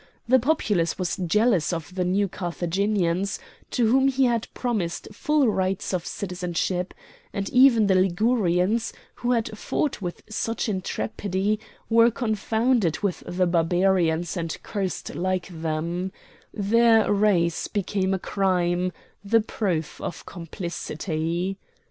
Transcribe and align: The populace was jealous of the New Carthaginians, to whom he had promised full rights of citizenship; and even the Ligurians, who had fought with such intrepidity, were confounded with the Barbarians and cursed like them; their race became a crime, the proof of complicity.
The 0.27 0.39
populace 0.39 0.97
was 0.97 1.15
jealous 1.17 1.71
of 1.71 1.93
the 1.93 2.03
New 2.03 2.27
Carthaginians, 2.27 3.37
to 3.69 3.85
whom 3.91 4.07
he 4.07 4.25
had 4.25 4.47
promised 4.55 5.09
full 5.11 5.47
rights 5.47 5.93
of 5.93 6.07
citizenship; 6.07 6.95
and 7.33 7.47
even 7.51 7.85
the 7.85 7.93
Ligurians, 7.93 8.93
who 9.17 9.33
had 9.33 9.55
fought 9.55 10.01
with 10.01 10.23
such 10.27 10.67
intrepidity, 10.67 11.59
were 11.87 12.09
confounded 12.09 13.01
with 13.03 13.21
the 13.27 13.45
Barbarians 13.45 14.35
and 14.35 14.57
cursed 14.63 15.13
like 15.13 15.49
them; 15.49 16.11
their 16.51 17.13
race 17.13 17.67
became 17.67 18.15
a 18.15 18.17
crime, 18.17 18.91
the 19.23 19.41
proof 19.41 20.01
of 20.01 20.25
complicity. 20.25 21.59